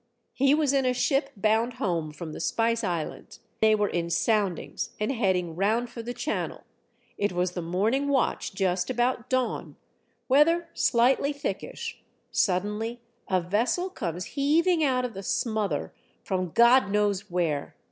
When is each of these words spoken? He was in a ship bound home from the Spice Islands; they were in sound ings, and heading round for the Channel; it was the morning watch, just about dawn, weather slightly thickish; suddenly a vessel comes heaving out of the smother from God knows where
He 0.33 0.55
was 0.55 0.73
in 0.73 0.83
a 0.83 0.95
ship 0.95 1.29
bound 1.37 1.73
home 1.73 2.11
from 2.11 2.31
the 2.33 2.39
Spice 2.39 2.83
Islands; 2.83 3.39
they 3.59 3.75
were 3.75 3.87
in 3.87 4.09
sound 4.09 4.57
ings, 4.57 4.95
and 4.99 5.11
heading 5.11 5.55
round 5.55 5.91
for 5.91 6.01
the 6.01 6.11
Channel; 6.11 6.63
it 7.19 7.33
was 7.33 7.51
the 7.51 7.61
morning 7.61 8.07
watch, 8.07 8.51
just 8.55 8.89
about 8.89 9.29
dawn, 9.29 9.75
weather 10.27 10.69
slightly 10.73 11.31
thickish; 11.31 12.01
suddenly 12.31 12.99
a 13.27 13.39
vessel 13.41 13.91
comes 13.91 14.25
heaving 14.33 14.83
out 14.83 15.05
of 15.05 15.13
the 15.13 15.21
smother 15.21 15.93
from 16.23 16.49
God 16.49 16.89
knows 16.89 17.29
where 17.29 17.75